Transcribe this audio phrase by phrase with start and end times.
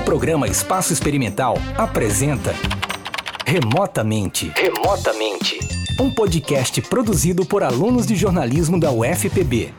[0.00, 2.52] O programa Espaço Experimental apresenta
[3.46, 4.50] Remotamente.
[4.56, 5.58] Remotamente.
[6.00, 9.74] Um podcast produzido por alunos de jornalismo da UFPB.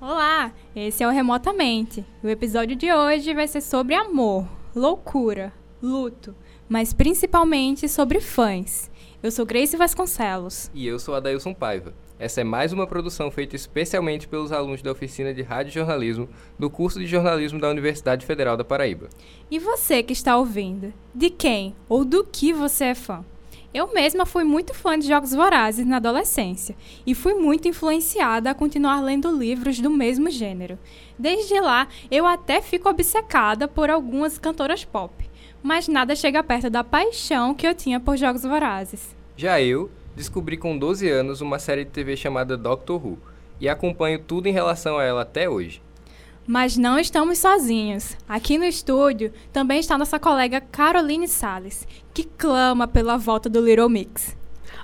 [0.00, 2.06] Olá, esse é o Remotamente.
[2.22, 5.52] O episódio de hoje vai ser sobre amor, loucura,
[5.82, 6.36] luto,
[6.68, 8.88] mas principalmente sobre fãs.
[9.20, 10.70] Eu sou Grace Vasconcelos.
[10.72, 12.05] E eu sou Adailson Paiva.
[12.18, 16.26] Essa é mais uma produção feita especialmente pelos alunos da oficina de Rádio Jornalismo
[16.58, 19.10] do curso de jornalismo da Universidade Federal da Paraíba.
[19.50, 23.22] E você que está ouvindo, de quem ou do que você é fã?
[23.74, 26.74] Eu mesma fui muito fã de Jogos Vorazes na adolescência
[27.06, 30.78] e fui muito influenciada a continuar lendo livros do mesmo gênero.
[31.18, 35.12] Desde lá, eu até fico obcecada por algumas cantoras pop,
[35.62, 39.14] mas nada chega perto da paixão que eu tinha por Jogos Vorazes.
[39.36, 43.18] Já eu descobri com 12 anos uma série de TV chamada Doctor Who
[43.60, 45.82] e acompanho tudo em relação a ela até hoje.
[46.46, 48.16] Mas não estamos sozinhos.
[48.28, 53.88] Aqui no estúdio também está nossa colega Caroline Sales, que clama pela volta do Little
[53.88, 54.36] Mix.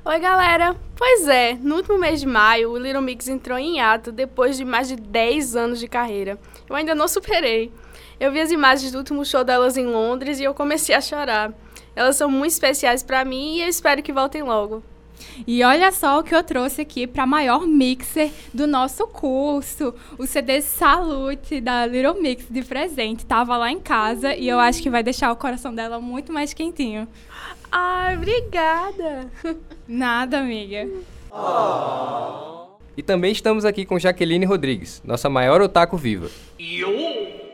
[0.04, 0.76] Oi, galera!
[0.96, 4.64] Pois é, no último mês de maio, o Little Mix entrou em ato depois de
[4.64, 6.38] mais de 10 anos de carreira.
[6.68, 7.72] Eu ainda não superei.
[8.18, 11.52] Eu vi as imagens do último show delas em Londres e eu comecei a chorar.
[11.94, 14.82] Elas são muito especiais para mim e eu espero que voltem logo.
[15.46, 20.26] E olha só o que eu trouxe aqui para maior mixer do nosso curso, o
[20.26, 23.24] CD Salute da Little Mix de presente.
[23.26, 26.52] Tava lá em casa e eu acho que vai deixar o coração dela muito mais
[26.52, 27.08] quentinho.
[27.70, 29.30] Ai, obrigada.
[29.88, 30.88] Nada, amiga.
[31.30, 32.76] Oh.
[32.96, 36.30] E também estamos aqui com Jaqueline Rodrigues, nossa maior otaku viva.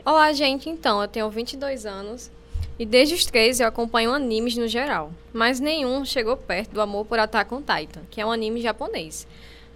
[0.04, 0.68] Olá, gente.
[0.68, 2.30] Então, eu tenho 22 anos
[2.78, 7.04] e desde os três eu acompanho animes no geral, mas nenhum chegou perto do amor
[7.04, 9.26] por Attack on Titan, que é um anime japonês.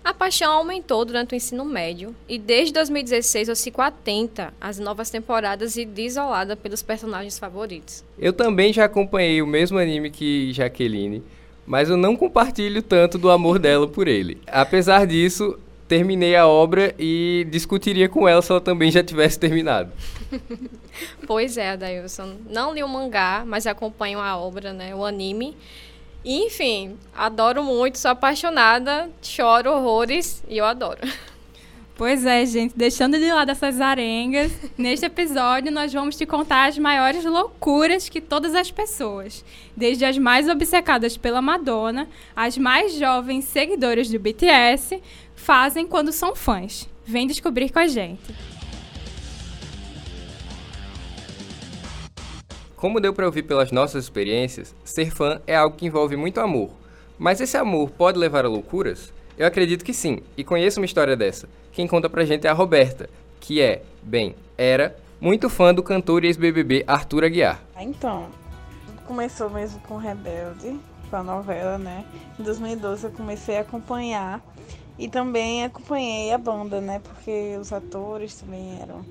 [0.05, 5.11] A paixão aumentou durante o ensino médio e desde 2016 eu fico atenta às novas
[5.11, 8.05] temporadas e desolada pelos personagens favoritos.
[8.19, 11.23] Eu também já acompanhei o mesmo anime que Jaqueline,
[11.65, 14.39] mas eu não compartilho tanto do amor dela por ele.
[14.49, 15.57] Apesar disso,
[15.87, 19.93] terminei a obra e discutiria com ela se ela também já tivesse terminado.
[21.27, 22.37] pois é, Adailson.
[22.49, 25.57] Não li o mangá, mas acompanho a obra, né, o anime.
[26.25, 31.01] Enfim, adoro muito, sou apaixonada, choro horrores e eu adoro.
[31.95, 36.79] Pois é, gente, deixando de lado essas arengas, neste episódio nós vamos te contar as
[36.79, 39.45] maiores loucuras que todas as pessoas,
[39.77, 45.01] desde as mais obcecadas pela Madonna, as mais jovens seguidoras do BTS,
[45.37, 46.89] fazem quando são fãs.
[47.05, 48.35] Vem descobrir com a gente.
[52.83, 56.69] Como deu para ouvir pelas nossas experiências, ser fã é algo que envolve muito amor.
[57.17, 59.13] Mas esse amor pode levar a loucuras?
[59.39, 61.49] Eu acredito que sim, e conheço uma história dessa.
[61.71, 66.25] Quem conta pra gente é a Roberta, que é, bem, era muito fã do cantor
[66.25, 67.63] e ex-BBB Arthur Aguiar.
[67.79, 68.27] Então,
[69.07, 70.77] começou mesmo com Rebelde,
[71.09, 72.05] com a novela, né?
[72.37, 74.43] Em 2012 eu comecei a acompanhar
[74.99, 77.01] e também acompanhei a banda, né?
[77.01, 79.07] Porque os atores também eram.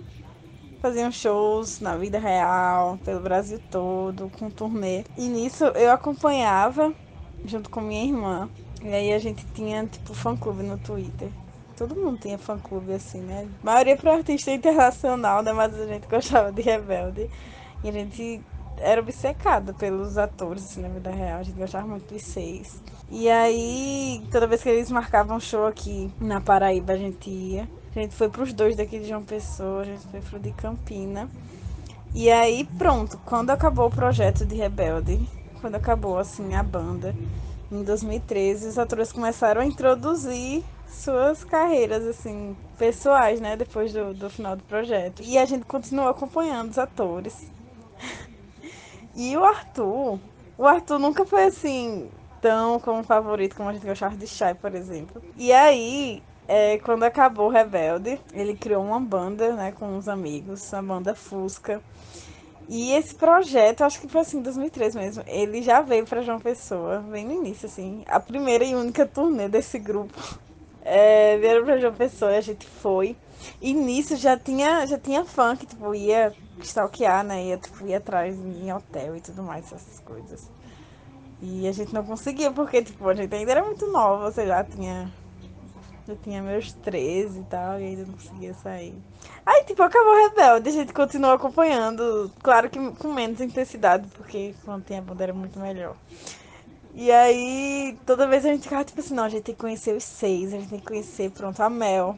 [0.81, 5.03] Faziam shows na vida real, pelo Brasil todo, com turnê.
[5.15, 6.91] E nisso eu acompanhava
[7.45, 8.49] junto com minha irmã.
[8.81, 11.29] E aí a gente tinha, tipo, fã-clube no Twitter.
[11.77, 13.47] Todo mundo tinha fã-clube assim, né?
[13.61, 15.53] A maioria para artista internacional, né?
[15.53, 17.29] Mas a gente gostava de Rebelde.
[17.83, 18.41] E a gente
[18.77, 21.39] era obcecada pelos atores, assim, na vida real.
[21.39, 22.81] A gente gostava muito dos seis.
[23.09, 27.67] E aí, toda vez que eles marcavam show aqui na Paraíba, a gente ia.
[27.93, 31.29] A gente foi pros dois daqui de João Pessoa, a gente foi pro de Campina.
[32.13, 35.19] E aí, pronto, quando acabou o projeto de Rebelde,
[35.59, 37.13] quando acabou, assim, a banda,
[37.71, 44.29] em 2013, os atores começaram a introduzir suas carreiras, assim, pessoais, né, depois do, do
[44.29, 45.21] final do projeto.
[45.23, 47.45] E a gente continuou acompanhando os atores.
[49.15, 50.17] e o Arthur,
[50.57, 52.09] o Arthur nunca foi, assim,
[52.41, 55.21] tão como favorito como a gente gostava de Shai, por exemplo.
[55.37, 56.23] E aí,
[56.53, 61.81] é, quando acabou Rebelde, ele criou uma banda, né, com uns amigos, a banda Fusca.
[62.67, 66.41] E esse projeto, acho que foi assim, em 2003 mesmo, ele já veio para João
[66.41, 70.13] Pessoa, bem no início, assim, a primeira e única turnê desse grupo.
[70.83, 73.15] É, vieram pra João Pessoa a gente foi.
[73.61, 77.97] E nisso já tinha, já tinha fã que, tipo, ia stalkear, né, ia, tipo, ia
[77.97, 80.51] atrás em hotel e tudo mais, essas coisas.
[81.41, 84.61] E a gente não conseguia, porque, tipo, a gente ainda era muito nova, você já
[84.65, 85.09] tinha.
[86.07, 88.95] Já tinha meus 13 e tal, e ainda não conseguia sair.
[89.45, 94.85] Aí, tipo, acabou Rebelde, a gente continuou acompanhando, claro que com menos intensidade, porque quando
[94.85, 95.95] tinha banda era muito melhor.
[96.93, 99.95] E aí, toda vez a gente ficava tipo assim, não, a gente tem que conhecer
[99.95, 102.17] os seis, a gente tem que conhecer, pronto, a Mel.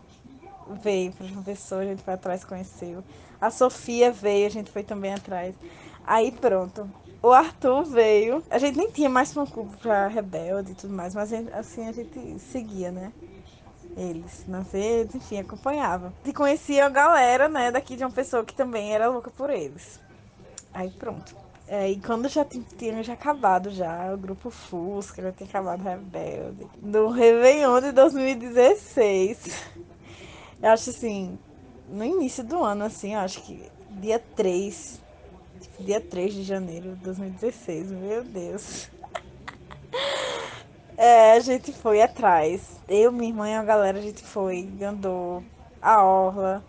[0.82, 3.04] veio para João Pessoa, a gente foi atrás, conheceu.
[3.40, 5.54] A Sofia veio, a gente foi também atrás.
[6.06, 6.90] Aí pronto.
[7.22, 8.44] O Arthur veio.
[8.50, 11.92] A gente nem tinha mais fã clube pra Rebelde e tudo mais, mas assim a
[11.92, 13.14] gente seguia, né?
[13.96, 16.14] Eles nas redes, enfim, acompanhava.
[16.26, 20.00] E conhecia a galera, né, daqui de uma pessoa que também era louca por eles.
[20.74, 21.36] Aí pronto.
[21.68, 26.68] É, e quando já tinha já acabado já, o grupo Fusca, já tinha acabado Rebelde.
[26.78, 29.66] Do Réveillon de 2016.
[30.62, 31.38] Eu acho assim,
[31.90, 35.02] no início do ano, assim, eu acho que dia 3.
[35.80, 38.90] Dia 3 de janeiro de 2016, meu Deus.
[41.06, 42.80] É, a gente foi atrás.
[42.88, 45.44] Eu, minha irmã e a galera, a gente foi, andou
[45.82, 46.64] a orla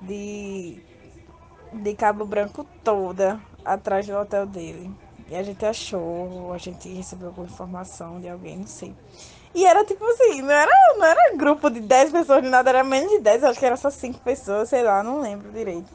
[0.00, 0.78] de,
[1.74, 4.90] de Cabo Branco toda atrás do hotel dele.
[5.28, 8.94] E a gente achou, a gente recebeu alguma informação de alguém, não sei.
[9.54, 13.10] E era tipo assim, não era, não era grupo de 10 pessoas nada, era menos
[13.10, 15.92] de 10, acho que era só 5 pessoas, sei lá, não lembro direito.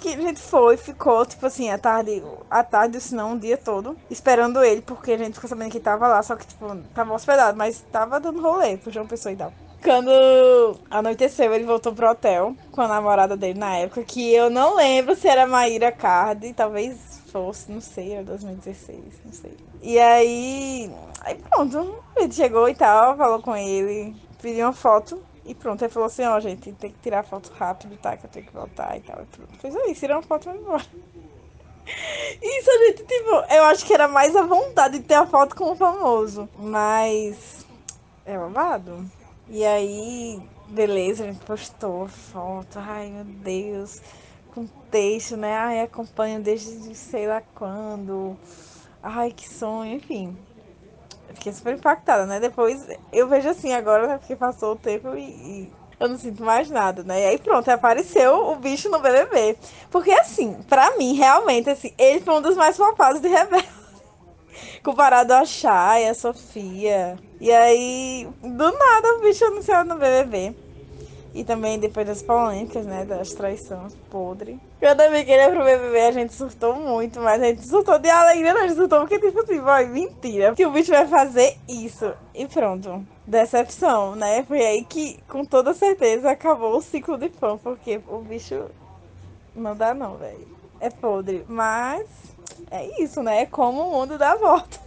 [0.00, 3.56] Que a gente foi, ficou, tipo assim, a tarde, a tarde, se não, o dia
[3.56, 7.12] todo, esperando ele, porque a gente ficou sabendo que tava lá, só que, tipo, tava
[7.12, 9.52] hospedado, mas tava dando rolê pro João Pessoa e tal.
[9.82, 14.76] Quando anoiteceu, ele voltou pro hotel com a namorada dele na época, que eu não
[14.76, 19.56] lembro se era Maíra Card, talvez fosse, não sei, era 2016, não sei.
[19.82, 20.90] E aí,
[21.20, 25.82] aí pronto, ele chegou e tal, falou com ele, pediu uma foto e pronto.
[25.82, 28.16] Ele falou assim, ó, oh, gente, tem que tirar foto rápido, tá?
[28.16, 29.22] Que eu tenho que voltar e tal.
[29.22, 29.58] E pronto.
[29.58, 30.84] Fez tirou uma foto e foi embora.
[32.42, 35.72] Isso, gente, tipo, eu acho que era mais a vontade de ter a foto com
[35.72, 36.48] o famoso.
[36.58, 37.66] Mas
[38.24, 39.04] é babado.
[39.48, 42.78] E aí, beleza, a gente postou a foto.
[42.78, 44.00] Ai, meu Deus.
[44.54, 45.54] Com texto, né?
[45.56, 48.36] Ai, acompanho desde sei lá quando.
[49.02, 50.36] Ai, que sonho, enfim.
[51.34, 52.40] Fiquei super impactada, né?
[52.40, 54.18] Depois eu vejo assim agora, né?
[54.18, 57.22] Porque passou o tempo e, e eu não sinto mais nada, né?
[57.22, 59.56] E aí pronto, apareceu o bicho no BBB.
[59.90, 63.68] Porque assim, pra mim, realmente, assim, ele foi um dos mais flopados de Rebelde.
[64.82, 67.16] Comparado a Chay, a Sofia.
[67.40, 70.54] E aí, do nada, o bicho anunciado no BBB.
[71.34, 73.04] E também depois das polêmicas, né?
[73.04, 74.60] Das traições podre.
[74.80, 77.98] Cada vez que ele ia pro BBB, a gente surtou muito, mas a gente surtou
[77.98, 80.54] de alegria, não, a gente surtou porque, tipo assim, vai, mentira.
[80.54, 82.12] Que o bicho vai fazer isso.
[82.32, 83.04] E pronto.
[83.26, 84.44] Decepção, né?
[84.44, 88.66] Foi aí que, com toda certeza, acabou o ciclo de fã, porque o bicho
[89.56, 90.46] não dá não, velho.
[90.78, 91.44] É podre.
[91.48, 92.06] Mas
[92.70, 93.42] é isso, né?
[93.42, 94.80] É como o mundo dá voltas.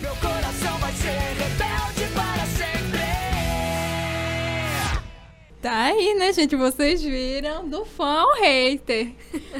[0.00, 2.46] Meu coração vai ser rebelde para
[5.60, 6.54] Tá aí, né, gente?
[6.54, 9.12] Vocês viram do fã ao hater.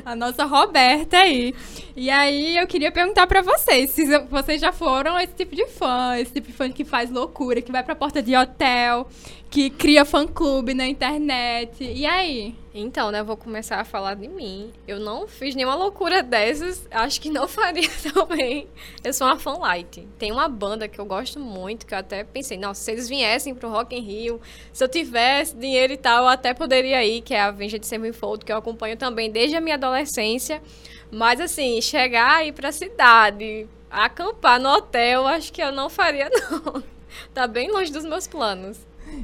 [0.04, 1.54] A nossa Roberta aí.
[1.98, 6.14] E aí eu queria perguntar para vocês, se vocês já foram esse tipo de fã,
[6.18, 9.08] esse tipo de fã que faz loucura, que vai pra porta de hotel,
[9.48, 11.82] que cria fã-clube na internet.
[11.82, 12.54] E aí?
[12.74, 14.70] Então, né, eu vou começar a falar de mim.
[14.86, 18.68] Eu não fiz nenhuma loucura dessas, acho que não faria também.
[19.02, 20.06] Eu sou uma fã light.
[20.18, 23.54] Tem uma banda que eu gosto muito, que eu até pensei, nossa, se eles viessem
[23.54, 24.38] pro Rock in Rio,
[24.70, 28.44] se eu tivesse dinheiro e tal, eu até poderia ir, que é a Avenged Sevenfold,
[28.44, 30.60] que eu acompanho também desde a minha adolescência.
[31.10, 36.82] Mas assim, chegar aí pra cidade, acampar no hotel, acho que eu não faria não.
[37.32, 38.78] Tá bem longe dos meus planos.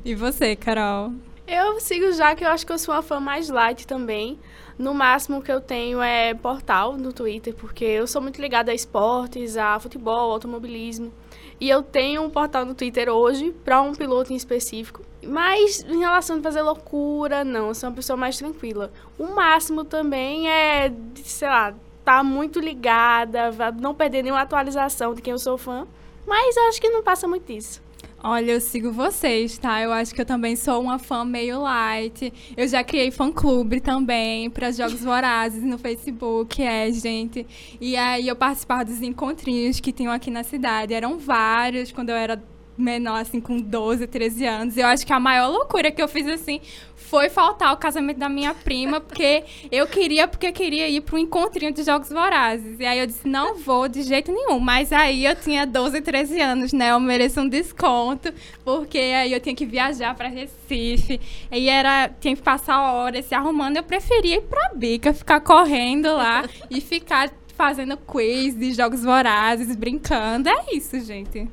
[0.04, 1.12] E você, Carol?
[1.46, 4.38] Eu sigo já que eu acho que eu sou uma fã mais light também.
[4.78, 8.74] No máximo que eu tenho é portal no Twitter, porque eu sou muito ligada a
[8.74, 11.12] esportes, a futebol, automobilismo.
[11.60, 15.02] E eu tenho um portal no Twitter hoje para um piloto em específico.
[15.26, 18.92] Mas em relação a fazer loucura, não, eu sou uma pessoa mais tranquila.
[19.18, 20.92] O máximo também é,
[21.24, 21.74] sei lá,
[22.04, 23.50] tá muito ligada,
[23.80, 25.86] não perder nenhuma atualização de quem eu sou fã.
[26.26, 27.82] Mas acho que não passa muito disso.
[28.24, 29.82] Olha, eu sigo vocês, tá?
[29.82, 32.32] Eu acho que eu também sou uma fã meio light.
[32.56, 37.44] Eu já criei fã-clube também para Jogos Vorazes no Facebook, é, gente.
[37.80, 40.94] E aí eu participava dos encontrinhos que tinham aqui na cidade.
[40.94, 42.40] Eram vários quando eu era
[42.76, 44.76] menor, assim, com 12, 13 anos.
[44.76, 46.60] Eu acho que a maior loucura que eu fiz, assim,
[47.12, 51.16] foi faltar o casamento da minha prima, porque eu queria, porque eu queria ir para
[51.16, 52.80] um encontrinho de Jogos Vorazes.
[52.80, 54.58] E aí eu disse, não vou de jeito nenhum.
[54.58, 56.90] Mas aí eu tinha 12, 13 anos, né?
[56.90, 58.32] Eu mereço um desconto,
[58.64, 61.20] porque aí eu tinha que viajar para Recife.
[61.50, 63.76] E era, tinha que passar horas se arrumando.
[63.76, 69.76] Eu preferia ir pra Bica, ficar correndo lá e ficar fazendo quiz de Jogos Vorazes,
[69.76, 70.48] brincando.
[70.48, 71.46] É isso, gente.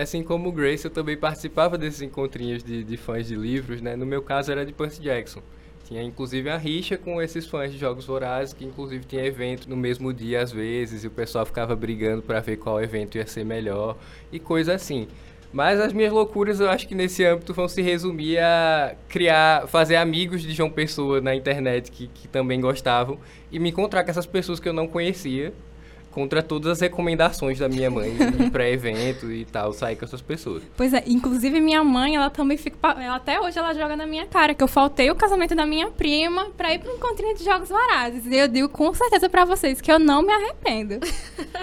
[0.00, 3.96] Assim como o Grace, eu também participava desses encontrinhos de, de fãs de livros, né?
[3.96, 5.42] No meu caso era de Percy Jackson.
[5.84, 9.76] Tinha inclusive a rixa com esses fãs de Jogos Vorazes, que inclusive tinha evento no
[9.76, 13.44] mesmo dia às vezes, e o pessoal ficava brigando para ver qual evento ia ser
[13.44, 13.96] melhor,
[14.30, 15.08] e coisa assim.
[15.52, 19.96] Mas as minhas loucuras, eu acho que nesse âmbito vão se resumir a criar, fazer
[19.96, 23.18] amigos de João Pessoa na internet que, que também gostavam
[23.50, 25.52] e me encontrar com essas pessoas que eu não conhecia
[26.12, 28.14] contra todas as recomendações da minha mãe
[28.52, 30.62] para evento e tal, sair com essas pessoas.
[30.76, 32.76] Pois é, inclusive minha mãe, ela também fica.
[32.82, 35.90] Ela, até hoje ela joga na minha cara que eu faltei o casamento da minha
[35.90, 38.26] prima pra ir pro encontrinho de jogos vorazes.
[38.26, 41.00] E eu digo com certeza para vocês que eu não me arrependo.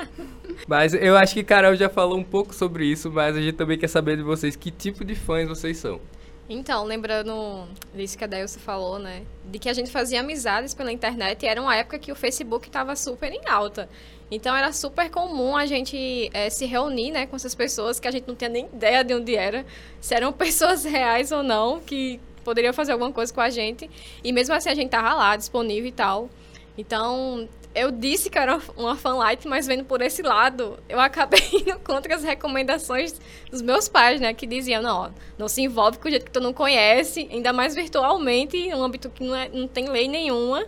[0.67, 3.77] mas eu acho que Carol já falou um pouco sobre isso, mas a gente também
[3.77, 6.01] quer saber de vocês que tipo de fãs vocês são.
[6.49, 9.21] Então, lembrando disso que a Delce falou, né?
[9.45, 12.67] De que a gente fazia amizades pela internet e era uma época que o Facebook
[12.67, 13.87] estava super em alta.
[14.31, 18.11] Então era super comum a gente é, se reunir né, com essas pessoas que a
[18.11, 19.65] gente não tinha nem ideia de onde era,
[20.01, 23.87] se eram pessoas reais ou não, que poderiam fazer alguma coisa com a gente.
[24.23, 26.29] E mesmo assim a gente tava lá, disponível e tal.
[26.75, 31.79] Então, eu disse que era uma fanlight, mas vendo por esse lado, eu acabei indo
[31.79, 34.33] contra as recomendações dos meus pais, né?
[34.33, 37.75] Que diziam, não, não se envolve com o jeito que tu não conhece, ainda mais
[37.75, 40.65] virtualmente, em um âmbito que não, é, não tem lei nenhuma.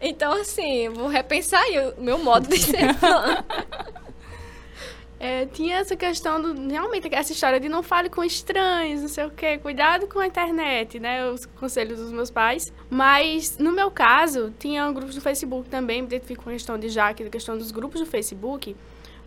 [0.00, 3.44] Então, assim, vou repensar aí o meu modo de ser fã.
[5.22, 6.68] É, tinha essa questão do.
[6.70, 10.26] Realmente, essa história de não fale com estranhos, não sei o quê, cuidado com a
[10.26, 11.30] internet, né?
[11.30, 12.72] Os conselhos dos meus pais.
[12.88, 16.88] Mas, no meu caso, tinha grupos do Facebook também, me identifico com a questão de
[16.88, 18.74] Jaque, a questão dos grupos do Facebook.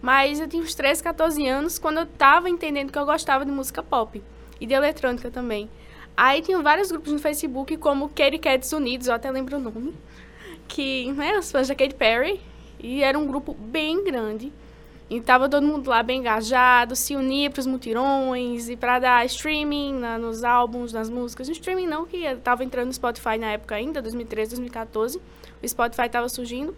[0.01, 3.51] Mas eu tinha uns 13, 14 anos quando eu tava entendendo que eu gostava de
[3.51, 4.19] música pop
[4.59, 5.69] e de eletrônica também.
[6.17, 9.93] Aí tinha vários grupos no Facebook, como Katy Cats Unidos, eu até lembro o nome
[10.67, 12.41] que, né, os fãs da Katy Perry,
[12.79, 14.51] e era um grupo bem grande.
[15.13, 19.23] E tava todo mundo lá bem engajado, se unia para os mutirões e para dar
[19.27, 21.47] streaming na, nos álbuns, nas músicas.
[21.47, 25.21] No streaming não, que tava entrando no Spotify na época ainda, 2013, 2014.
[25.61, 26.75] O Spotify tava surgindo.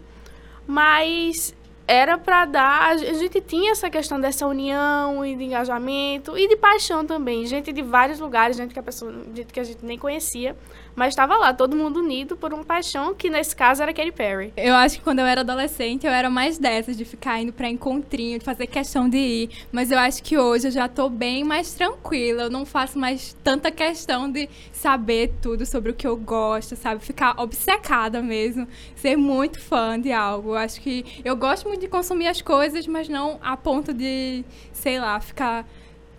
[0.66, 1.54] Mas
[1.88, 2.90] era para dar.
[2.90, 7.46] A gente tinha essa questão dessa união e de engajamento e de paixão também.
[7.46, 10.54] Gente de vários lugares, gente que a, pessoa, gente que a gente nem conhecia.
[10.96, 14.52] Mas estava lá, todo mundo unido por uma paixão, que nesse caso era Katy Perry.
[14.56, 17.68] Eu acho que quando eu era adolescente, eu era mais dessas, de ficar indo pra
[17.68, 19.50] encontrinho, de fazer questão de ir.
[19.70, 22.44] Mas eu acho que hoje eu já tô bem mais tranquila.
[22.44, 27.04] Eu não faço mais tanta questão de saber tudo sobre o que eu gosto, sabe?
[27.04, 28.66] Ficar obcecada mesmo.
[28.94, 30.52] Ser muito fã de algo.
[30.52, 34.42] Eu acho que eu gosto muito de consumir as coisas, mas não a ponto de,
[34.72, 35.66] sei lá, ficar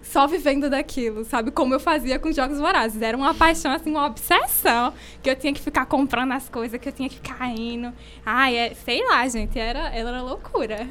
[0.08, 1.52] só vivendo daquilo, sabe?
[1.52, 3.02] Como eu fazia com jogos vorazes.
[3.02, 4.94] Era uma paixão, assim, uma obsessão.
[5.22, 7.94] Que eu tinha que ficar comprando as coisas, que eu tinha que ficar indo.
[8.26, 10.88] Ai, é, sei lá, gente, era, era loucura.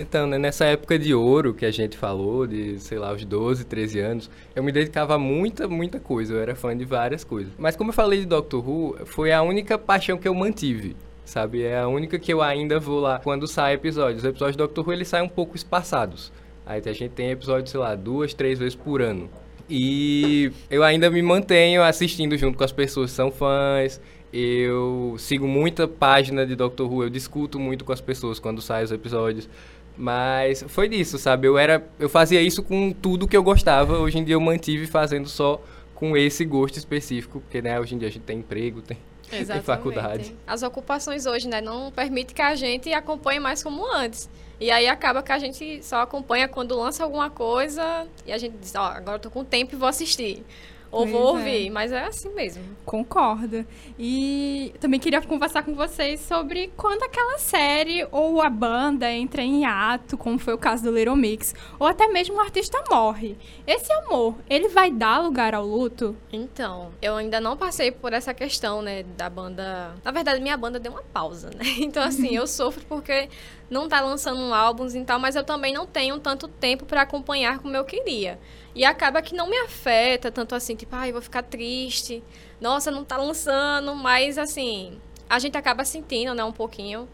[0.00, 3.64] Então, né, nessa época de ouro que a gente falou, de, sei lá, os 12,
[3.64, 6.34] 13 anos, eu me dedicava a muita, muita coisa.
[6.34, 7.52] Eu era fã de várias coisas.
[7.58, 10.96] Mas como eu falei de Doctor Who, foi a única paixão que eu mantive
[11.30, 11.62] sabe?
[11.62, 14.24] É a única que eu ainda vou lá quando sai episódios.
[14.24, 16.32] Os episódios do Doctor Who, eles saem um pouco espaçados.
[16.66, 19.30] Aí a gente tem episódios, sei lá, duas, três vezes por ano.
[19.68, 24.00] E eu ainda me mantenho assistindo junto com as pessoas que são fãs.
[24.32, 28.84] Eu sigo muita página de Doctor Who, eu discuto muito com as pessoas quando saem
[28.84, 29.48] os episódios.
[29.96, 31.46] Mas foi disso, sabe?
[31.46, 33.98] Eu era, eu fazia isso com tudo que eu gostava.
[33.98, 35.62] Hoje em dia eu mantive fazendo só
[35.94, 38.96] com esse gosto específico, porque né, hoje em dia a gente tem emprego, tem,
[39.28, 40.34] tem faculdade.
[40.46, 44.30] As ocupações hoje, né, não permite que a gente acompanhe mais como antes.
[44.58, 48.56] E aí acaba que a gente só acompanha quando lança alguma coisa e a gente
[48.58, 50.44] diz, ó, oh, agora eu tô com tempo e vou assistir.
[50.90, 51.30] Ou pois vou é.
[51.30, 51.70] ouvir, é.
[51.70, 52.62] mas é assim mesmo.
[52.84, 53.64] Concordo.
[53.98, 59.64] E também queria conversar com vocês sobre quando aquela série ou a banda entra em
[59.64, 63.36] ato, como foi o caso do Little Mix, ou até mesmo o artista morre.
[63.66, 66.16] Esse amor, ele vai dar lugar ao luto?
[66.32, 69.94] Então, eu ainda não passei por essa questão, né, da banda.
[70.04, 71.64] Na verdade, minha banda deu uma pausa, né?
[71.90, 73.28] Então, assim, eu sofro porque
[73.70, 77.60] não tá lançando álbuns e tal, mas eu também não tenho tanto tempo para acompanhar
[77.60, 78.38] como eu queria.
[78.74, 82.22] E acaba que não me afeta tanto assim, tipo, ai, ah, vou ficar triste.
[82.60, 87.08] Nossa, não tá lançando, mas assim, a gente acaba sentindo, né, um pouquinho,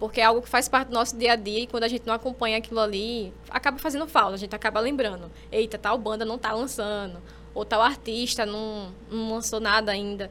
[0.00, 2.06] porque é algo que faz parte do nosso dia a dia e quando a gente
[2.06, 5.30] não acompanha aquilo ali, acaba fazendo falta, a gente acaba lembrando.
[5.52, 7.22] Eita, tal banda não tá lançando,
[7.54, 10.30] ou tal artista não, não lançou nada ainda.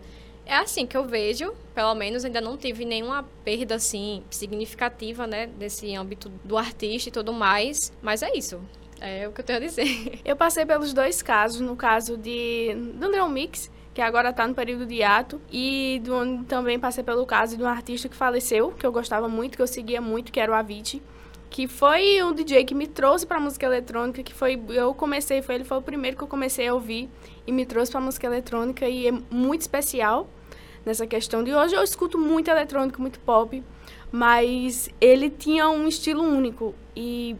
[0.49, 5.45] É assim que eu vejo, pelo menos ainda não tive nenhuma perda assim significativa, né,
[5.45, 8.59] desse âmbito do artista e tudo mais, mas é isso.
[8.99, 10.19] É o que eu tenho a dizer.
[10.25, 14.55] Eu passei pelos dois casos, no caso de do Neon Mix, que agora está no
[14.55, 18.85] período de ato, e do, também passei pelo caso de um artista que faleceu, que
[18.85, 21.01] eu gostava muito, que eu seguia muito, que era o Avicii,
[21.49, 25.55] que foi um DJ que me trouxe para música eletrônica, que foi eu comecei, foi
[25.55, 27.07] ele foi o primeiro que eu comecei a ouvir
[27.45, 30.27] e me trouxe para música eletrônica e é muito especial.
[30.89, 33.63] Nessa questão de hoje eu escuto muito eletrônico, muito pop,
[34.11, 37.35] mas ele tinha um estilo único e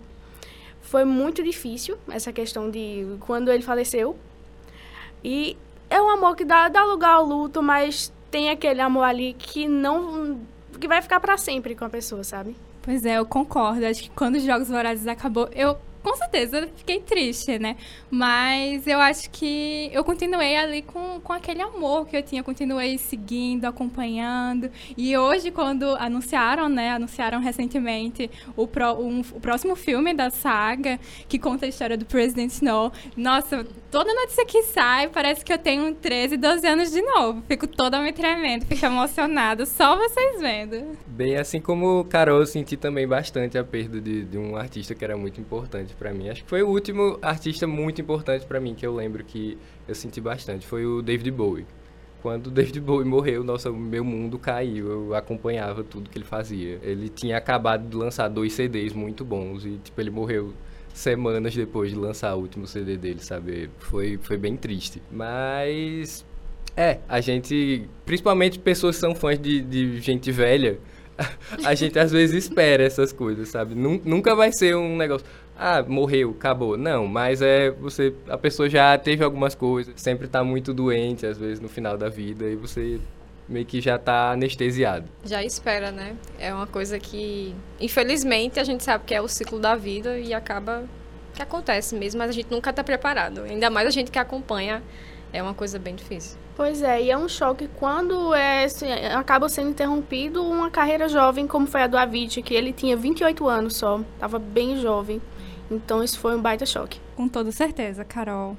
[0.82, 4.16] foi muito difícil essa questão de quando ele faleceu.
[5.24, 5.58] E
[5.90, 9.68] é um amor que dá, dá lugar ao luto, mas tem aquele amor ali que
[9.68, 10.40] não
[10.80, 12.56] que vai ficar para sempre com a pessoa, sabe?
[12.84, 13.84] Pois é, eu concordo.
[13.84, 17.76] Acho que quando os Jogos Vorazes acabou, eu com certeza fiquei triste, né?
[18.10, 22.98] Mas eu acho que eu continuei ali com, com aquele amor que eu tinha, continuei
[22.98, 24.70] seguindo, acompanhando.
[24.98, 26.92] E hoje, quando anunciaram, né?
[26.92, 32.06] Anunciaram recentemente o, pro, um, o próximo filme da saga, que conta a história do
[32.06, 32.92] President Snow.
[33.16, 37.44] Nossa, toda notícia que sai, parece que eu tenho 13, 12 anos de novo.
[37.48, 40.98] Fico totalmente tremendo, fico emocionada, só vocês vendo.
[41.08, 45.04] Bem, assim como Carol, eu senti também bastante a perda de, de um artista que
[45.04, 46.30] era muito importante importante para mim.
[46.30, 49.96] Acho que foi o último artista muito importante para mim que eu lembro que eu
[49.96, 50.66] senti bastante.
[50.66, 51.66] Foi o David Bowie.
[52.22, 54.88] Quando o David Bowie morreu, nossa, meu mundo caiu.
[54.90, 56.80] Eu acompanhava tudo que ele fazia.
[56.82, 60.54] Ele tinha acabado de lançar dois CDs muito bons e tipo ele morreu
[60.94, 63.70] semanas depois de lançar o último CD dele, sabe?
[63.80, 65.02] Foi foi bem triste.
[65.10, 66.26] Mas
[66.76, 70.78] é, a gente, principalmente pessoas que são fãs de, de gente velha,
[71.64, 73.76] a gente às vezes espera essas coisas, sabe?
[73.76, 75.26] Nunca vai ser um negócio,
[75.58, 76.78] ah, morreu, acabou.
[76.78, 81.38] Não, mas é você, a pessoa já teve algumas coisas, sempre tá muito doente, às
[81.38, 83.00] vezes no final da vida, e você
[83.48, 85.08] meio que já tá anestesiado.
[85.26, 86.16] Já espera, né?
[86.38, 90.34] É uma coisa que, infelizmente, a gente sabe que é o ciclo da vida e
[90.34, 90.84] acaba
[91.34, 93.42] que acontece mesmo, mas a gente nunca tá preparado.
[93.42, 94.84] Ainda mais a gente que acompanha,
[95.32, 96.38] é uma coisa bem difícil.
[96.56, 98.68] Pois é, e é um choque quando é,
[99.16, 103.48] acaba sendo interrompido uma carreira jovem, como foi a do Avicii, que ele tinha 28
[103.48, 105.22] anos só, tava bem jovem.
[105.72, 107.00] Então isso foi um baita choque.
[107.16, 108.58] Com toda certeza, Carol.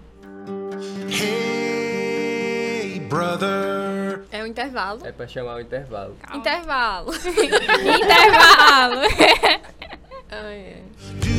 [1.10, 4.22] Hey, brother.
[4.30, 5.00] É o intervalo.
[5.04, 6.16] É pra chamar o intervalo.
[6.22, 6.38] Calma.
[6.38, 7.12] Intervalo.
[8.00, 9.00] intervalo.
[10.30, 11.29] ai, ai.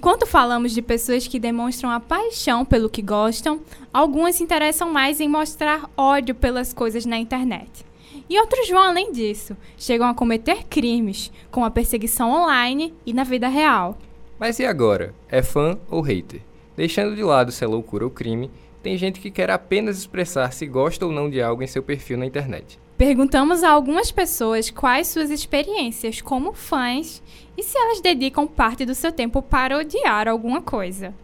[0.00, 3.60] Enquanto falamos de pessoas que demonstram a paixão pelo que gostam,
[3.92, 7.84] algumas se interessam mais em mostrar ódio pelas coisas na internet.
[8.26, 13.24] E outros vão além disso, chegam a cometer crimes, com a perseguição online e na
[13.24, 13.98] vida real.
[14.38, 15.14] Mas e agora?
[15.28, 16.40] É fã ou hater?
[16.74, 18.50] Deixando de lado se é loucura ou crime,
[18.82, 22.16] tem gente que quer apenas expressar se gosta ou não de algo em seu perfil
[22.16, 22.80] na internet.
[23.00, 27.22] Perguntamos a algumas pessoas quais suas experiências como fãs
[27.56, 31.14] e se elas dedicam parte do seu tempo para odiar alguma coisa.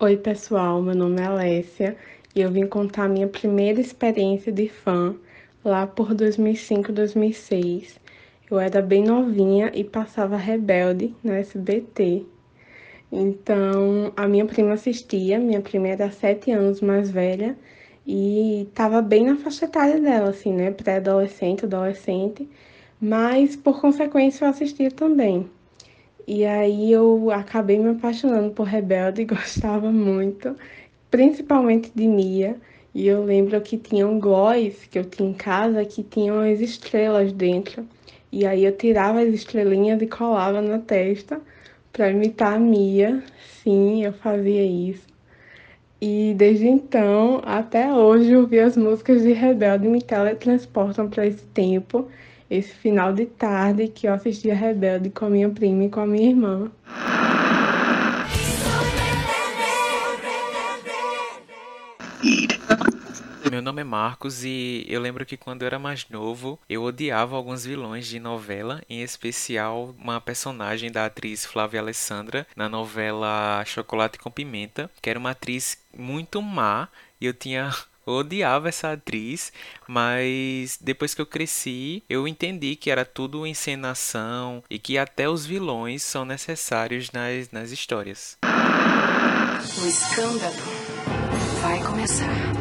[0.00, 1.96] Oi, pessoal, meu nome é Alessia
[2.34, 5.14] e eu vim contar minha primeira experiência de fã
[5.64, 8.00] lá por 2005, 2006.
[8.50, 12.26] Eu era bem novinha e passava Rebelde no SBT.
[13.12, 17.56] Então, a minha prima assistia, minha prima era sete anos mais velha
[18.06, 20.70] e estava bem na faixa etária dela, assim, né?
[20.70, 22.48] Pré-adolescente, adolescente.
[23.00, 25.48] Mas, por consequência, eu assistia também.
[26.26, 30.56] E aí eu acabei me apaixonando por Rebelde e gostava muito,
[31.10, 32.56] principalmente de Mia.
[32.94, 37.32] E eu lembro que tinham glóis que eu tinha em casa que tinham as estrelas
[37.32, 37.86] dentro.
[38.30, 41.40] E aí eu tirava as estrelinhas e colava na testa
[41.92, 43.22] para imitar a Mia.
[43.62, 45.13] Sim, eu fazia isso.
[46.06, 52.10] E desde então até hoje ouvir as músicas de Rebelde me teletransportam para esse tempo,
[52.50, 56.06] esse final de tarde que eu assistia Rebelde com a minha prima e com a
[56.06, 56.70] minha irmã.
[63.54, 67.36] Meu nome é Marcos e eu lembro que quando eu era mais novo, eu odiava
[67.36, 74.18] alguns vilões de novela, em especial uma personagem da atriz Flávia Alessandra na novela Chocolate
[74.18, 76.88] com Pimenta, que era uma atriz muito má
[77.20, 77.70] e eu tinha
[78.04, 79.52] eu odiava essa atriz,
[79.86, 85.46] mas depois que eu cresci, eu entendi que era tudo encenação e que até os
[85.46, 88.36] vilões são necessários nas, nas histórias.
[88.42, 90.56] O escândalo
[91.62, 92.52] vai começar.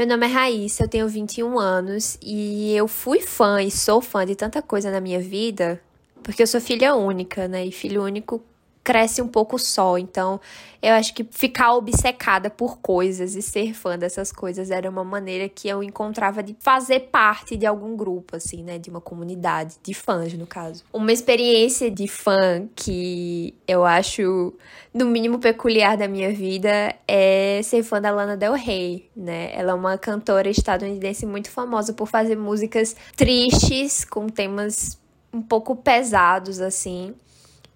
[0.00, 4.24] Meu nome é Raíssa, eu tenho 21 anos e eu fui fã e sou fã
[4.24, 5.78] de tanta coisa na minha vida
[6.22, 7.66] porque eu sou filha única, né?
[7.66, 8.42] E filho único
[8.90, 9.96] cresce um pouco só.
[9.96, 10.40] Então,
[10.82, 15.48] eu acho que ficar obcecada por coisas e ser fã dessas coisas era uma maneira
[15.48, 18.80] que eu encontrava de fazer parte de algum grupo, assim, né?
[18.80, 20.82] De uma comunidade, de fãs, no caso.
[20.92, 24.52] Uma experiência de fã que eu acho,
[24.92, 29.52] no mínimo, peculiar da minha vida é ser fã da Lana Del Rey, né?
[29.54, 34.98] Ela é uma cantora estadunidense muito famosa por fazer músicas tristes, com temas
[35.32, 37.14] um pouco pesados, assim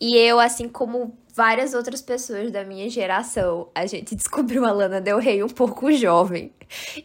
[0.00, 5.00] E eu, assim como várias outras pessoas da minha geração, a gente descobriu a Lana
[5.00, 6.52] Del Rey um pouco jovem.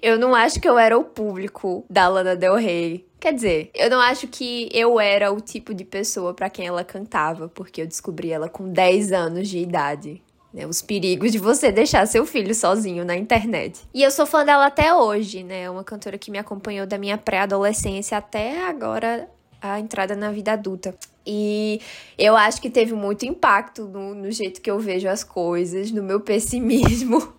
[0.01, 3.05] Eu não acho que eu era o público da Lana Del Rey.
[3.19, 6.83] Quer dizer, eu não acho que eu era o tipo de pessoa para quem ela
[6.83, 10.21] cantava, porque eu descobri ela com 10 anos de idade.
[10.51, 13.81] Né, os perigos de você deixar seu filho sozinho na internet.
[13.93, 15.61] E eu sou fã dela até hoje, né?
[15.61, 19.29] É uma cantora que me acompanhou da minha pré-adolescência até agora
[19.61, 20.95] a entrada na vida adulta.
[21.25, 21.79] E
[22.17, 26.01] eu acho que teve muito impacto no, no jeito que eu vejo as coisas, no
[26.01, 27.33] meu pessimismo.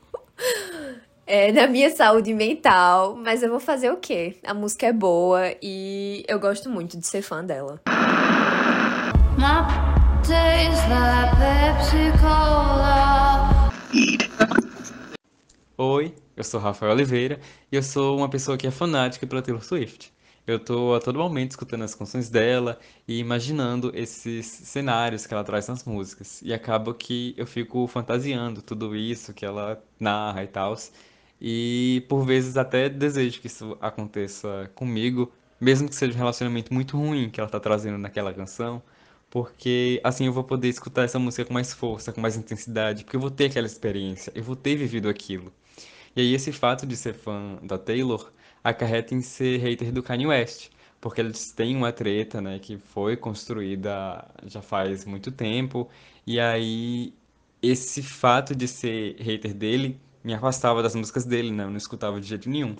[1.26, 4.36] É, na minha saúde mental, mas eu vou fazer o quê?
[4.44, 7.80] A música é boa e eu gosto muito de ser fã dela.
[15.76, 17.40] Oi, eu sou Rafael Oliveira
[17.72, 20.12] e eu sou uma pessoa que é fanática pela Taylor Swift.
[20.50, 25.44] Eu tô a todo momento escutando as canções dela e imaginando esses cenários que ela
[25.44, 26.42] traz nas músicas.
[26.42, 30.74] E acaba que eu fico fantasiando tudo isso que ela narra e tal.
[31.40, 36.96] E por vezes até desejo que isso aconteça comigo, mesmo que seja um relacionamento muito
[36.96, 38.82] ruim que ela tá trazendo naquela canção,
[39.30, 43.16] porque assim eu vou poder escutar essa música com mais força, com mais intensidade, porque
[43.16, 45.52] eu vou ter aquela experiência, eu vou ter vivido aquilo.
[46.16, 50.26] E aí esse fato de ser fã da Taylor acarreta em ser hater do Kanye
[50.26, 50.70] West,
[51.00, 55.88] porque eles têm uma treta, né, que foi construída já faz muito tempo,
[56.26, 57.14] e aí
[57.62, 62.20] esse fato de ser hater dele me afastava das músicas dele, né, eu não escutava
[62.20, 62.76] de jeito nenhum.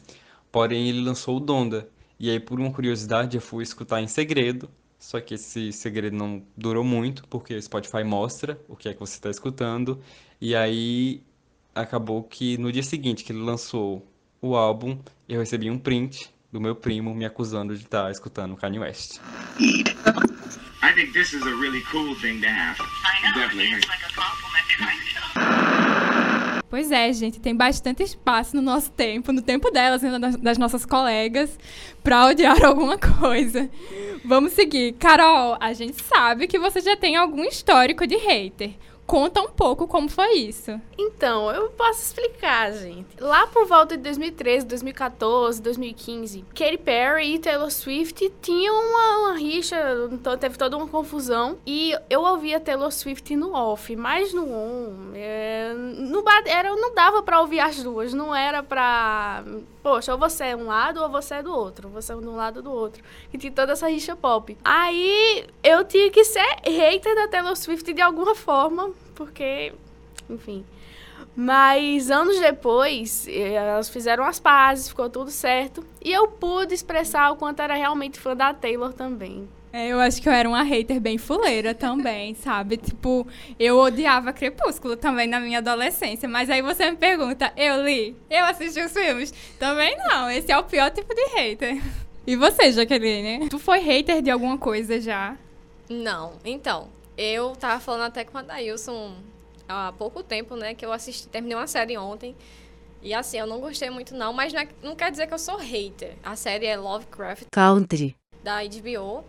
[0.52, 1.88] Porém, ele lançou o Donda,
[2.18, 6.42] e aí por uma curiosidade eu fui escutar em segredo, só que esse segredo não
[6.56, 10.00] durou muito, porque o Spotify mostra o que é que você está escutando,
[10.40, 11.22] e aí
[11.74, 14.06] acabou que no dia seguinte que ele lançou
[14.40, 14.98] o álbum,
[15.29, 19.20] eu recebi um print do meu primo me acusando de estar escutando Kanye West.
[20.83, 22.81] I think this is a really cool thing to have.
[22.81, 23.74] I know, Definitely.
[23.87, 24.50] like a compliment
[26.70, 30.87] Pois é, gente, tem bastante espaço no nosso tempo, no tempo delas, né, das nossas
[30.87, 31.59] colegas,
[32.00, 33.68] pra odiar alguma coisa.
[34.24, 34.92] Vamos seguir.
[34.92, 38.74] Carol, a gente sabe que você já tem algum histórico de hater.
[39.11, 40.81] Conta um pouco como foi isso.
[40.96, 43.09] Então, eu posso explicar, gente.
[43.18, 49.37] Lá por volta de 2013, 2014, 2015, Katy Perry e Taylor Swift tinham uma, uma
[49.37, 49.77] rixa,
[50.12, 51.59] então teve toda uma confusão.
[51.66, 55.11] E eu ouvia Taylor Swift no off, mas no on.
[55.12, 59.42] É, no, era, não dava para ouvir as duas, não era pra.
[59.83, 61.88] Poxa, ou você é um lado ou você é do outro.
[61.88, 63.03] Você é de um lado ou do outro.
[63.33, 64.57] E tinha toda essa rixa pop.
[64.62, 69.72] Aí eu tinha que ser hater da Taylor Swift de alguma forma porque,
[70.28, 70.64] enfim.
[71.36, 75.84] Mas anos depois, elas fizeram as pazes, ficou tudo certo.
[76.02, 79.48] E eu pude expressar o quanto era realmente fã da Taylor também.
[79.72, 82.76] É, eu acho que eu era uma hater bem fuleira também, sabe?
[82.76, 83.26] Tipo,
[83.58, 86.28] eu odiava Crepúsculo também na minha adolescência.
[86.28, 88.16] Mas aí você me pergunta, eu li?
[88.28, 89.32] Eu assisti os filmes?
[89.58, 91.80] Também não, esse é o pior tipo de hater.
[92.26, 93.48] E você, Jaqueline?
[93.48, 95.36] Tu foi hater de alguma coisa já?
[95.88, 96.88] Não, então,
[97.20, 99.14] eu tava falando até com a Dailson
[99.68, 100.74] há pouco tempo, né?
[100.74, 102.35] Que eu assisti, terminei uma série ontem.
[103.02, 105.38] E assim, eu não gostei muito não, mas não, é, não quer dizer que eu
[105.38, 106.16] sou hater.
[106.22, 109.22] A série é Lovecraft Country da HBO.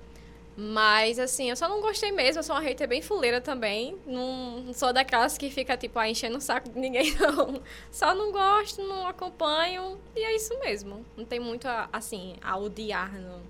[0.56, 3.98] Mas assim, eu só não gostei mesmo, eu sou uma hater bem fuleira também.
[4.06, 7.62] Não, não sou daquelas que fica tipo ah, enchendo o saco de ninguém não.
[7.90, 11.06] Só não gosto, não acompanho e é isso mesmo.
[11.18, 13.42] Não tem muito a, assim a odiar no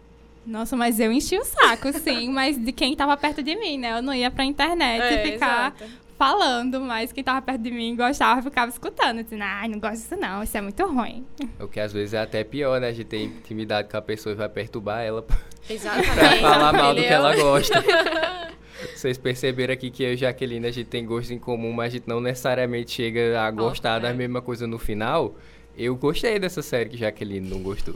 [0.46, 3.98] nossa, mas eu enchi o saco, sim, mas de quem tava perto de mim, né?
[3.98, 5.92] Eu não ia pra internet é, ficar exato.
[6.18, 10.16] falando, mas quem tava perto de mim gostava, ficava escutando, dizendo, ai, não gosto disso
[10.16, 11.26] não, isso é muito ruim.
[11.60, 12.88] O que às vezes é até pior, né?
[12.88, 15.26] A gente tem intimidade com a pessoa e vai perturbar ela
[15.70, 16.10] Exatamente.
[16.16, 17.84] pra falar mal do que ela gosta.
[18.96, 21.98] Vocês perceberam aqui que eu e Jaqueline a gente tem gostos em comum, mas a
[21.98, 24.14] gente não necessariamente chega a gostar oh, da é.
[24.14, 25.36] mesma coisa no final.
[25.78, 27.96] Eu gostei dessa série que Jaqueline não gostou.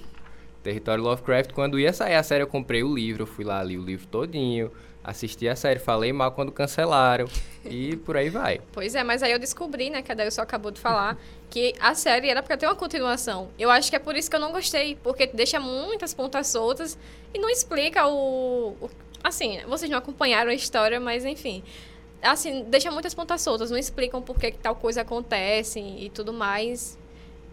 [0.65, 3.83] Território Lovecraft, quando ia sair a série, eu comprei o livro, fui lá, li o
[3.83, 4.71] livro todinho,
[5.03, 7.27] assisti a série, falei mal quando cancelaram
[7.63, 8.59] e por aí vai.
[8.73, 11.19] Pois é, mas aí eu descobri, né, que a só acabou de falar,
[11.51, 13.49] que a série era pra ter uma continuação.
[13.59, 16.97] Eu acho que é por isso que eu não gostei, porque deixa muitas pontas soltas
[17.31, 18.75] e não explica o...
[18.81, 18.89] o
[19.23, 21.63] assim, vocês não acompanharam a história, mas enfim
[22.23, 26.97] assim, deixa muitas pontas soltas, não explicam por que tal coisa acontece e tudo mais.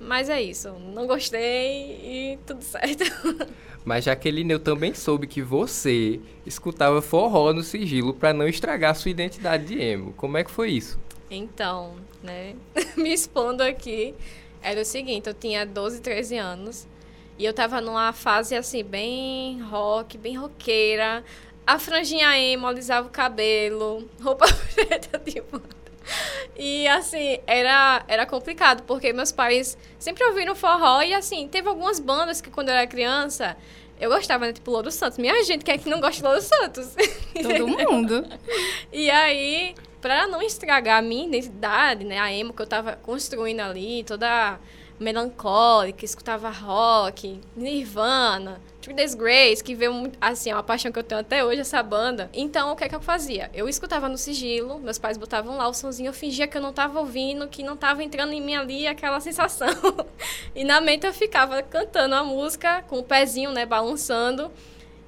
[0.02, 3.04] Mas é isso, não gostei e tudo certo.
[3.84, 9.10] Mas Jaqueline, eu também soube que você escutava forró no sigilo para não estragar sua
[9.10, 10.12] identidade de emo.
[10.12, 10.98] Como é que foi isso?
[11.30, 12.54] Então, né,
[12.96, 14.14] me expondo aqui,
[14.60, 16.86] era o seguinte, eu tinha 12, 13 anos
[17.38, 21.24] e eu tava numa fase assim bem rock, bem roqueira.
[21.66, 25.60] a franjinha emo, alisava o cabelo, roupa preta, tipo.
[26.56, 31.98] E assim, era, era complicado, porque meus pais sempre ouviram forró e assim, teve algumas
[31.98, 33.56] bandas que quando eu era criança,
[34.00, 34.52] eu gostava, né?
[34.52, 35.16] Tipo, Louro Santos.
[35.18, 36.94] Minha gente, quem é que não gosta de Louro Santos?
[37.40, 38.26] Todo mundo.
[38.92, 42.18] e aí, pra não estragar a minha identidade, né?
[42.18, 44.58] A emo que eu tava construindo ali, toda
[45.02, 51.20] melancólica, escutava rock, Nirvana, Three Days que veio assim, é uma paixão que eu tenho
[51.20, 52.30] até hoje, essa banda.
[52.32, 53.50] Então, o que é que eu fazia?
[53.54, 56.72] Eu escutava no sigilo, meus pais botavam lá o somzinho, eu fingia que eu não
[56.72, 59.68] tava ouvindo, que não tava entrando em mim ali aquela sensação.
[60.54, 64.50] e na mente eu ficava cantando a música, com o pezinho, né, balançando,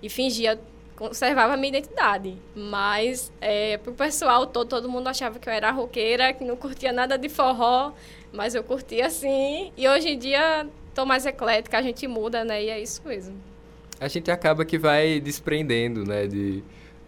[0.02, 0.58] e fingia
[0.96, 2.36] conservava a minha identidade.
[2.54, 6.92] Mas é, pro pessoal todo, todo mundo achava que eu era roqueira, que não curtia
[6.92, 7.92] nada de forró,
[8.34, 9.72] mas eu curtia assim.
[9.76, 12.62] E hoje em dia tô mais eclética, a gente muda, né?
[12.62, 13.54] E é isso mesmo
[14.00, 16.26] a gente acaba que vai desprendendo, né?
[16.26, 16.62] De.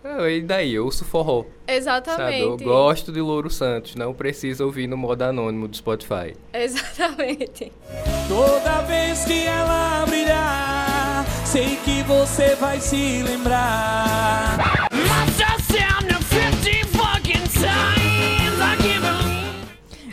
[0.05, 0.75] Ah, e daí?
[0.75, 1.45] Eu ouço forró.
[1.67, 2.41] Exatamente.
[2.41, 2.41] Sabe?
[2.41, 6.35] Eu gosto de Louro Santos, não precisa ouvir no modo anônimo do Spotify.
[6.53, 7.73] Exatamente.
[8.29, 14.89] Toda vez que ela brilhar, sei que você vai se lembrar.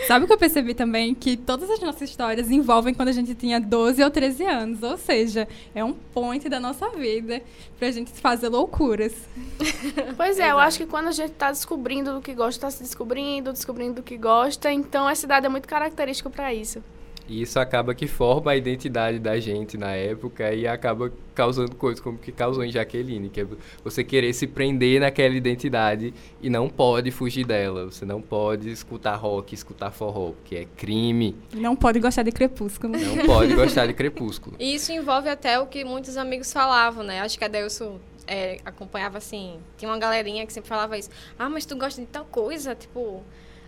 [0.07, 1.13] Sabe o que eu percebi também?
[1.15, 4.83] Que todas as nossas histórias envolvem quando a gente tinha 12 ou 13 anos.
[4.83, 7.41] Ou seja, é um point da nossa vida
[7.79, 9.13] pra gente fazer loucuras.
[10.15, 12.83] Pois é, eu acho que quando a gente tá descobrindo do que gosta, tá se
[12.83, 16.83] descobrindo, descobrindo do que gosta, então essa idade é muito característica para isso.
[17.27, 21.99] E isso acaba que forma a identidade da gente na época e acaba causando coisas
[21.99, 23.47] como que causou em Jaqueline, que é
[23.83, 27.85] você querer se prender naquela identidade e não pode fugir dela.
[27.85, 31.35] Você não pode escutar rock, escutar forró, porque é crime.
[31.53, 32.93] Não pode gostar de Crepúsculo.
[32.97, 34.55] Não pode gostar de Crepúsculo.
[34.59, 37.21] E isso envolve até o que muitos amigos falavam, né?
[37.21, 39.57] Acho que a Delso é, acompanhava assim.
[39.77, 41.09] Tinha uma galerinha que sempre falava isso.
[41.37, 42.75] Ah, mas tu gosta de tal coisa?
[42.75, 43.23] Tipo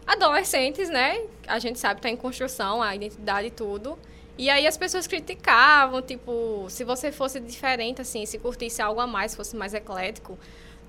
[0.05, 1.21] adolescentes, né?
[1.47, 3.97] A gente sabe tá em construção, a identidade e tudo.
[4.37, 9.07] E aí as pessoas criticavam, tipo, se você fosse diferente, assim, se curtisse algo a
[9.07, 10.37] mais, fosse mais eclético,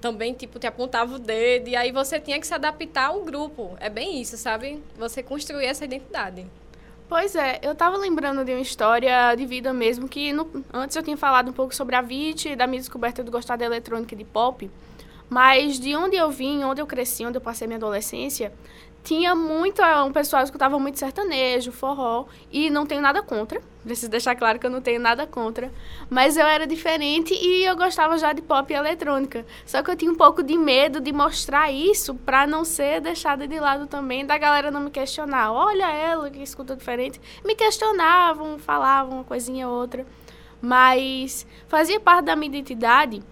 [0.00, 1.68] também, tipo, te apontava o dedo.
[1.68, 3.76] E aí você tinha que se adaptar ao grupo.
[3.80, 4.82] É bem isso, sabe?
[4.98, 6.46] Você construir essa identidade.
[7.08, 11.02] Pois é, eu tava lembrando de uma história de vida mesmo, que no, antes eu
[11.04, 14.18] tinha falado um pouco sobre a VIT, da minha descoberta de gostar de eletrônica e
[14.18, 14.68] de pop.
[15.28, 18.52] Mas de onde eu vim, onde eu cresci, onde eu passei minha adolescência,
[19.06, 24.10] tinha muito, é, um pessoal escutava muito sertanejo, forró, e não tenho nada contra, preciso
[24.10, 25.72] deixar claro que eu não tenho nada contra,
[26.10, 29.46] mas eu era diferente e eu gostava já de pop e eletrônica.
[29.64, 33.46] Só que eu tinha um pouco de medo de mostrar isso para não ser deixada
[33.46, 35.52] de lado também, da galera não me questionar.
[35.52, 37.20] Olha ela que escuta diferente.
[37.44, 40.04] Me questionavam, falavam uma coisinha ou outra,
[40.60, 43.22] mas fazia parte da minha identidade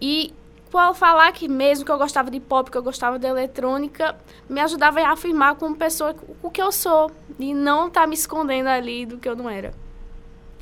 [0.00, 0.34] e
[0.72, 4.16] por falar que mesmo que eu gostava de pop, que eu gostava de eletrônica,
[4.48, 8.14] me ajudava a afirmar como pessoa o que eu sou e não estar tá me
[8.14, 9.74] escondendo ali do que eu não era.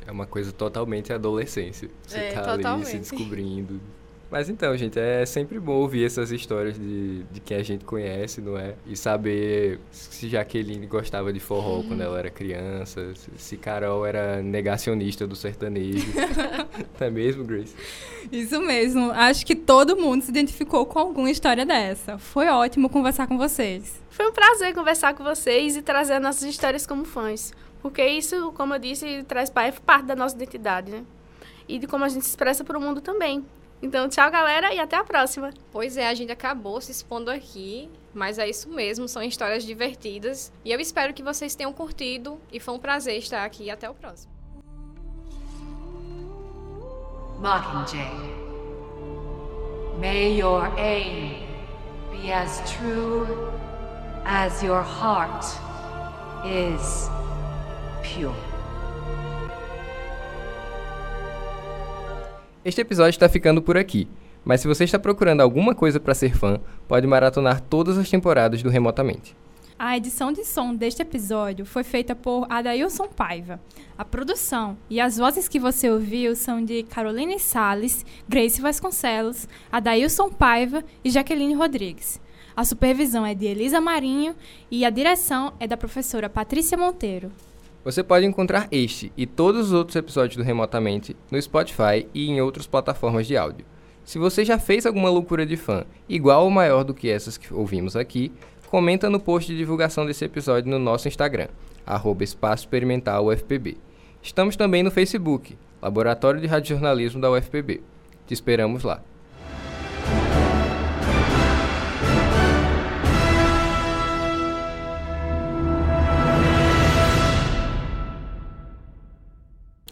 [0.05, 1.89] É uma coisa totalmente adolescência.
[2.05, 2.89] Você é, tá totalmente.
[2.89, 3.79] ali se descobrindo.
[4.29, 8.41] Mas então, gente, é sempre bom ouvir essas histórias de, de quem a gente conhece,
[8.41, 8.75] não é?
[8.85, 11.87] E saber se Jaqueline gostava de forró uhum.
[11.87, 16.05] quando ela era criança, se Carol era negacionista do sertanejo.
[16.99, 17.75] não é mesmo, Grace?
[18.31, 19.11] Isso mesmo.
[19.11, 22.17] Acho que todo mundo se identificou com alguma história dessa.
[22.17, 24.01] Foi ótimo conversar com vocês.
[24.09, 27.53] Foi um prazer conversar com vocês e trazer nossas histórias como fãs.
[27.81, 31.03] Porque isso, como eu disse, traz parte da nossa identidade, né?
[31.67, 33.43] E de como a gente se expressa para o mundo também.
[33.81, 35.51] Então, tchau, galera, e até a próxima.
[35.71, 40.51] Pois é, a gente acabou se expondo aqui, mas é isso mesmo, são histórias divertidas.
[40.63, 43.71] E eu espero que vocês tenham curtido e foi um prazer estar aqui.
[43.71, 44.30] Até o próximo.
[47.41, 48.05] Mockingjay.
[49.99, 51.47] May your aim
[52.11, 53.25] be as true
[54.23, 55.43] as your heart
[56.45, 57.09] is
[58.03, 58.31] pure.
[62.63, 64.07] Este episódio está ficando por aqui,
[64.45, 68.61] mas se você está procurando alguma coisa para ser fã, pode maratonar todas as temporadas
[68.61, 69.35] do Remotamente.
[69.83, 73.59] A edição de som deste episódio foi feita por Adailson Paiva.
[73.97, 80.29] A produção e as vozes que você ouviu são de Caroline Sales, Grace Vasconcelos, Adailson
[80.29, 82.21] Paiva e Jaqueline Rodrigues.
[82.55, 84.35] A supervisão é de Elisa Marinho
[84.69, 87.31] e a direção é da professora Patrícia Monteiro.
[87.83, 92.39] Você pode encontrar este e todos os outros episódios do Remotamente no Spotify e em
[92.39, 93.65] outras plataformas de áudio.
[94.05, 97.51] Se você já fez alguma loucura de fã igual ou maior do que essas que
[97.51, 98.31] ouvimos aqui,
[98.71, 101.49] comenta no post de divulgação desse episódio no nosso Instagram,
[101.85, 103.77] arroba Espaço Experimental UFPB.
[104.23, 107.81] Estamos também no Facebook, Laboratório de Radiojornalismo da UFPB.
[108.25, 109.03] Te esperamos lá.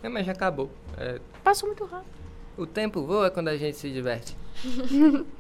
[0.01, 0.71] É, mas já acabou.
[0.97, 2.07] É, Passou muito rápido.
[2.57, 4.37] o tempo voa quando a gente se diverte.